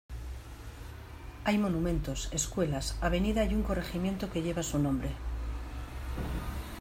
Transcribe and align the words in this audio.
Hay 1.43 1.59
monumentos, 1.59 2.29
escuelas, 2.33 2.97
avenida 3.01 3.45
y 3.45 3.53
un 3.53 3.61
corregimiento 3.61 4.31
que 4.31 4.41
llevan 4.41 4.63
su 4.63 4.79
nombre. 4.79 5.11